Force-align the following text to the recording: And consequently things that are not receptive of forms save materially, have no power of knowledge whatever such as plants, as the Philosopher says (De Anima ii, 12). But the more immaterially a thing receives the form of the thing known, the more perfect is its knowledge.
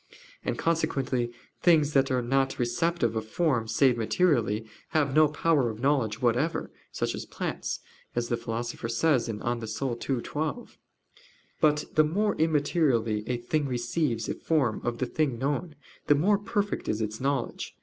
And 0.43 0.57
consequently 0.57 1.31
things 1.61 1.93
that 1.93 2.09
are 2.09 2.23
not 2.23 2.57
receptive 2.57 3.15
of 3.15 3.27
forms 3.27 3.75
save 3.75 3.97
materially, 3.99 4.65
have 4.89 5.13
no 5.13 5.27
power 5.27 5.69
of 5.69 5.79
knowledge 5.79 6.23
whatever 6.23 6.71
such 6.91 7.13
as 7.13 7.27
plants, 7.27 7.81
as 8.15 8.27
the 8.27 8.35
Philosopher 8.35 8.89
says 8.89 9.27
(De 9.27 9.33
Anima 9.33 9.67
ii, 9.79 10.21
12). 10.23 10.79
But 11.61 11.85
the 11.93 12.03
more 12.03 12.35
immaterially 12.37 13.23
a 13.27 13.37
thing 13.37 13.67
receives 13.67 14.25
the 14.25 14.33
form 14.33 14.81
of 14.83 14.97
the 14.97 15.05
thing 15.05 15.37
known, 15.37 15.75
the 16.07 16.15
more 16.15 16.39
perfect 16.39 16.89
is 16.89 16.99
its 16.99 17.21
knowledge. 17.21 17.75